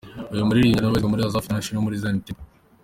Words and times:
Uyu 0.33 0.47
muririmbyi 0.47 0.79
anabarizwa 0.79 1.11
muri 1.11 1.23
Azaph 1.23 1.45
International 1.45 1.77
yo 1.79 1.85
muri 1.85 1.99
Zion 2.01 2.17
Temple. 2.25 2.45